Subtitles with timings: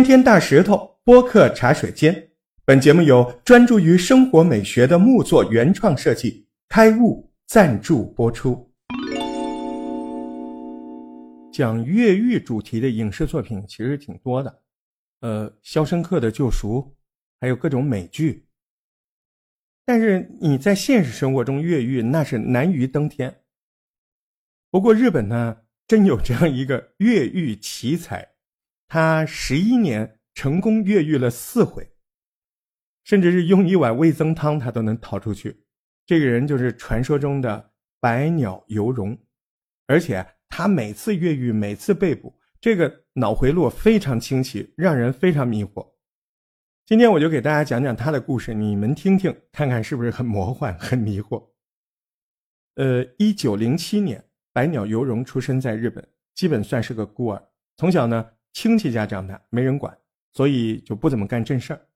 [0.00, 2.30] 天天大石头播客茶水间，
[2.64, 8.72] 本节目由专注于生活美学的木作原创设计开悟赞助播出。
[11.52, 14.62] 讲越狱主题的影视作品其实挺多的，
[15.20, 16.78] 呃，《肖申克的救赎》，
[17.38, 18.46] 还有各种美剧。
[19.84, 23.42] 但是你在现实生活中越狱，那是难于登天。
[24.70, 28.26] 不过日本呢，真有这样一个越狱奇才。
[28.92, 31.88] 他十一年成功越狱了四回，
[33.04, 35.64] 甚至是用一碗味增汤他都能逃出去。
[36.04, 39.16] 这个人就是传说中的百鸟游荣，
[39.86, 45.88] 而且他每次越狱、每次被捕，这个脑回路非常清奇，让人非常迷惑。
[46.84, 51.48] 今天我就给大家讲讲他的故事，你们听听看看是不是很魔幻、很迷惑。
[52.74, 57.40] 呃，一九零七年，百鸟游荣出生在日本，基本算是个孤儿，
[57.76, 58.28] 从小呢。
[58.52, 59.96] 亲戚家长大，没人管，
[60.32, 61.86] 所以就不怎么干正事儿。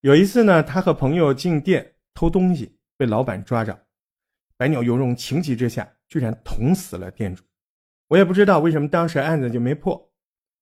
[0.00, 3.86] 有一次呢，他和朋友进店偷东西，被老板抓着。
[4.56, 7.42] 百鸟游荣情急之下，居然捅死了店主。
[8.08, 10.12] 我也不知道为什么当时案子就没破，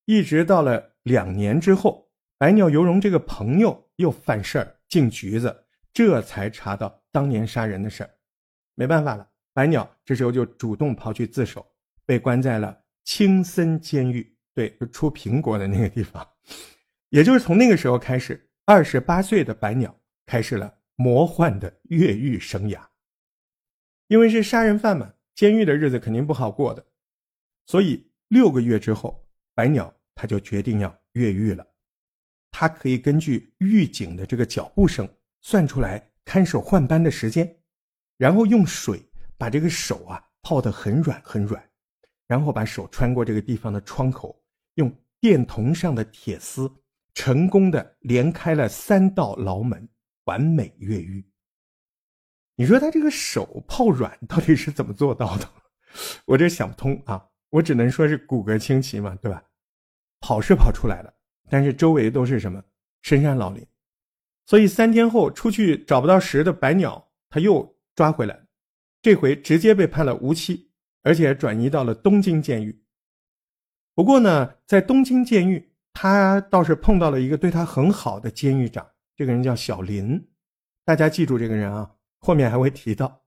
[0.05, 8.09] 一直到了两年之后，百鸟游荣这个朋友又犯事儿进局子，这才查到当年杀人的事儿。
[8.75, 11.65] 没办法了，百鸟这时候就主动跑去自首，
[12.05, 14.35] 被关在了青森监狱。
[14.53, 16.27] 对，就出苹果的那个地方，
[17.09, 22.81] 也就是从那个时候开始，二十八岁的白鸟开始了魔幻的越狱生涯。
[24.07, 26.85] 因为是杀人犯嘛，监狱的日子肯定不好过的，
[27.65, 31.65] 所以六个月之后，白鸟他就决定要越狱了。
[32.51, 35.07] 他可以根据狱警的这个脚步声
[35.39, 37.55] 算出来看守换班的时间，
[38.17, 39.01] 然后用水
[39.37, 41.70] 把这个手啊泡得很软很软，
[42.31, 44.41] 然后把手穿过这个地方的窗口。
[44.75, 46.71] 用电筒上的铁丝
[47.13, 49.85] 成功的连开了三道牢门，
[50.23, 51.21] 完美越狱。
[52.55, 55.49] 你说他这个手泡软到底是怎么做到的？
[56.23, 57.21] 我这想不通啊！
[57.49, 59.43] 我只能说是骨骼清奇嘛，对吧？
[60.21, 61.13] 跑是跑出来了，
[61.49, 62.63] 但是周围都是什么
[63.01, 63.67] 深山老林，
[64.45, 68.47] 所以三天后出去找不到食的白鸟，他又抓回来，
[69.01, 70.70] 这回直接被判了无期，
[71.03, 72.83] 而且转移到了东京监狱。
[73.93, 80.29] 不过呢，在东京监狱，他倒是碰到了一个对他很好的监狱长，这个人叫小林。
[80.85, 83.23] 大家记住这个人啊，后面还会提到。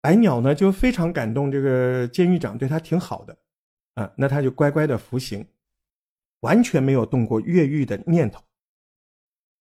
[0.00, 3.38] 白鸟呢就非常感动，这个监狱长对他挺好的，
[3.94, 5.46] 啊，那他就乖乖的服刑，
[6.40, 8.42] 完全没有动过越狱的念头。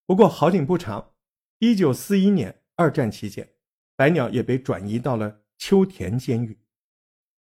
[0.07, 1.13] 不过好景不长，
[1.59, 3.47] 一九四一年二战期间，
[3.95, 6.57] 白鸟也被转移到了秋田监狱，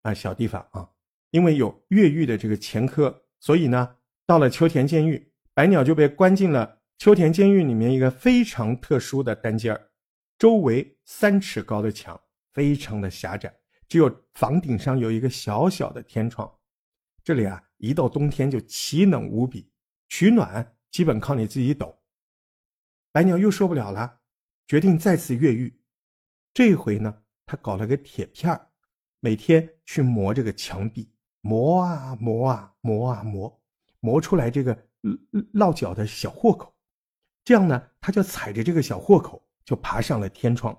[0.01, 0.89] 啊，小地方啊。
[1.31, 9.91] 因为有越狱的这个前科，所以呢，到了秋田监狱，白鸟就被关进了秋田监狱里面一个非常特殊的单间儿，
[10.37, 12.19] 周围三尺高的墙，
[12.53, 13.53] 非常的狭窄，
[13.87, 16.51] 只有房顶上有一个小小的天窗。
[17.23, 19.71] 这里啊，一到冬天就奇冷无比，
[20.07, 21.95] 取暖基本靠你自己抖。
[23.11, 24.21] 白鸟又受不了了，
[24.65, 25.79] 决定再次越狱。
[26.55, 28.67] 这回呢，他搞了个铁片儿，
[29.19, 31.11] 每天去磨这个墙壁。
[31.41, 33.61] 磨啊磨啊磨啊磨，
[34.01, 34.77] 磨出来这个
[35.53, 36.75] 落脚的小豁口，
[37.45, 40.77] 这样呢，他就踩着这个小豁口就爬上了天窗，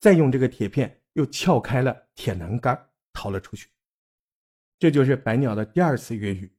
[0.00, 3.68] 再用这个铁片又撬开了铁栏杆逃了出去。
[4.78, 6.50] 这就是白鸟的第二次越狱，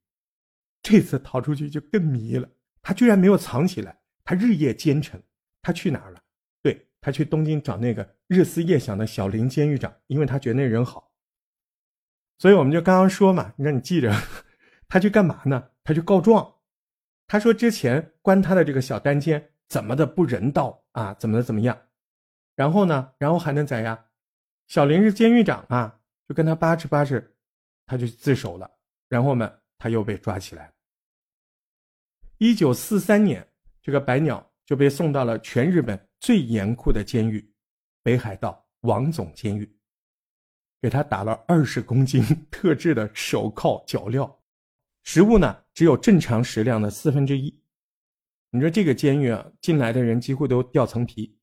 [0.84, 2.48] 这次逃出去就更迷了。
[2.84, 5.20] 他居然没有藏起来，他日夜兼程。
[5.64, 6.22] 他去哪儿了？
[7.06, 11.14] 他去东京找那个日思夜想的小林监狱长，因为他觉得那人好。
[12.40, 14.12] 所以我们就刚刚说嘛，让你记着，
[14.88, 15.70] 他去干嘛呢？
[15.84, 16.56] 他去告状。
[17.28, 21.80] 他说之前关他的这个小单间怎么的不人道啊，怎么的怎么样。
[22.56, 24.06] 然后呢，然后还能咋样？
[24.66, 27.24] 小林是监狱长啊，就跟他巴扯巴扯，
[27.86, 28.68] 他就自首了。
[29.08, 30.74] 然后呢，他又被抓起来。
[32.40, 33.48] 一九四三年，
[33.84, 37.54] 这个白鸟就被送到了全日本最严酷的监狱——
[38.02, 39.72] 北海道王总监狱。
[40.82, 44.38] 给他打了二十公斤特制的手铐脚镣，
[45.04, 47.64] 食物呢只有正常食量的四分之一。
[48.52, 51.40] 你说这个监狱啊，进来的人几乎都掉层皮，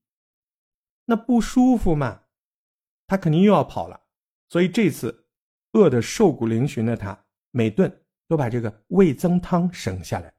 [1.05, 2.21] 那不舒服嘛？
[3.05, 4.01] 他肯定又要跑了。
[4.49, 5.27] 所以这次
[5.73, 10.33] 饿得瘦骨嶙峋的他，每顿都把这个味增汤省下来。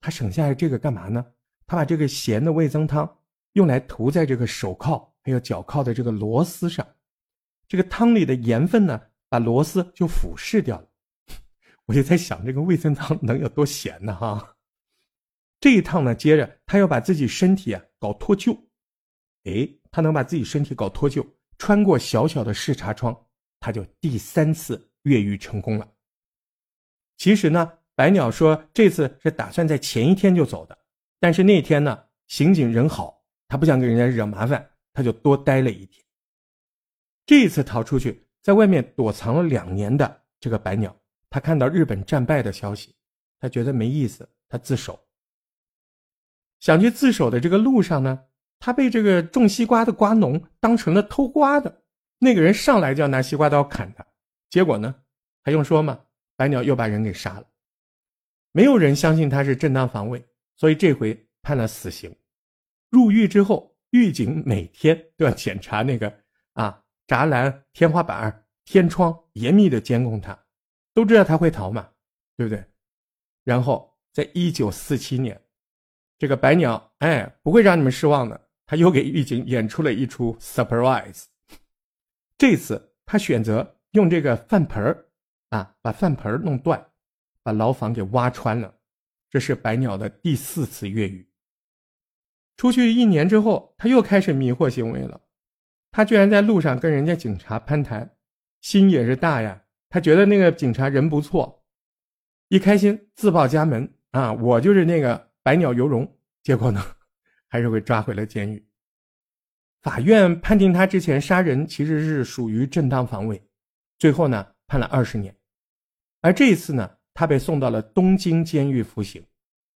[0.00, 1.24] 他省下来这个干嘛呢？
[1.66, 3.18] 他把这个咸的味增汤
[3.52, 6.86] 用来涂在这个手铐还有脚铐的这个螺丝上。
[7.68, 10.88] 这个汤里的盐分呢，把螺丝就腐蚀掉了。
[11.86, 14.14] 我就在想，这个味增汤能有多咸呢？
[14.14, 14.56] 哈，
[15.58, 18.56] 这一趟呢，接着他要把自己身体啊搞脱臼，
[19.44, 21.26] 哎，他能把自己身体搞脱臼，
[21.58, 23.16] 穿过小小的视察窗，
[23.58, 25.88] 他就第三次越狱成功了。
[27.16, 30.78] 其实呢，白鸟说这次是打算在前一天就走的，
[31.18, 36.04] 但是那天呢，刑警人好，他不想给人家惹麻烦，他就多待了一天。
[37.24, 40.94] 这一次逃出去，在外面躲藏了两年的这个白鸟，
[41.30, 42.94] 他看到日本战败的消息，
[43.40, 44.98] 他觉得没意思，他自首。
[46.60, 48.24] 想去自首的这个路上呢，
[48.58, 51.82] 他被这个种西瓜的瓜农当成了偷瓜的
[52.18, 54.06] 那个人，上来就要拿西瓜刀砍他，
[54.48, 54.94] 结果呢，
[55.42, 56.00] 还用说吗？
[56.36, 57.46] 白鸟又把人给杀了，
[58.52, 60.22] 没有人相信他是正当防卫，
[60.56, 62.14] 所以这回判了死刑。
[62.90, 66.12] 入狱之后，狱警每天都要检查那个
[66.52, 70.38] 啊栅栏、天花板、天窗，严密的监控他，
[70.94, 71.88] 都知道他会逃嘛，
[72.36, 72.64] 对不对？
[73.44, 75.40] 然后在一九四七年，
[76.18, 81.24] 这个白鸟哎不会让你们失望的，他又给狱警演出了一出 surprise。
[82.38, 85.02] 这次他选择用这个饭盆。
[85.50, 86.90] 啊，把饭盆弄断，
[87.44, 88.75] 把牢房给挖穿了，
[89.36, 91.28] 这是白鸟的第四次越狱。
[92.56, 95.20] 出去一年之后，他又开始迷惑行为了。
[95.90, 98.16] 他居然在路上跟人家警察攀谈，
[98.62, 99.62] 心也是大呀。
[99.90, 101.66] 他觉得那个警察人不错，
[102.48, 106.10] 一开心自报家门啊，我就是那个白鸟游荣。
[106.42, 106.82] 结果呢，
[107.46, 108.66] 还是被抓回了监狱。
[109.82, 113.46] 法院判定他之前杀人其实是属于正当防卫，
[113.98, 114.54] 最后呢。
[114.66, 115.36] 判了二十年，
[116.22, 119.24] 而这一次呢，他被送到了东京监狱服刑，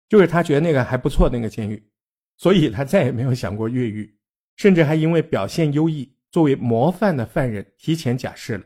[0.09, 1.91] 就是他觉得那个还不错那个监狱，
[2.39, 4.19] 所以他再也没有想过越狱，
[4.57, 8.65] 甚至还因为表现优异，作为模范的犯人提前假释了。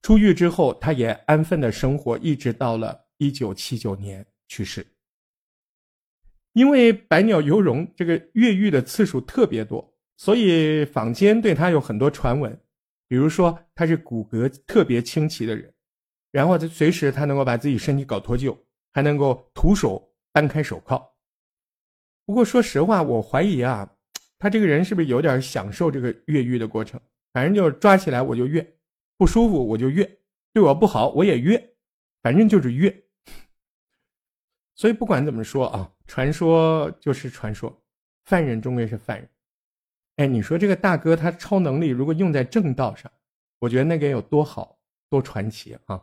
[0.00, 4.86] 出狱之后，他也安分的生活，一直到了一九七九年去世。
[6.54, 12.58] 因为百鸟游荣这个越狱的次数特别多，所以坊间对他有很多传闻。
[13.08, 15.73] 比如说，他是骨骼特别清奇的人，
[16.34, 18.58] 然后他随时他能够把自己身体搞脱臼，
[18.92, 21.14] 还能够徒手搬开手铐。
[22.26, 23.88] 不过说实话，我怀疑啊，
[24.36, 27.00] 他这个人是不是有点享受这个越狱的过程？
[27.32, 28.68] 反正就是抓起来我就越，
[29.16, 30.04] 不舒服我就越，
[30.52, 31.76] 对我不好我也越，
[32.20, 32.92] 反正就是越。
[34.74, 37.80] 所以不管怎么说啊，传说就是传说，
[38.24, 39.30] 犯人终归是犯人。
[40.16, 43.08] 哎，你说这个大哥他超能力如果用在正道上，
[43.60, 44.76] 我觉得那该有多好，
[45.08, 46.02] 多传奇啊！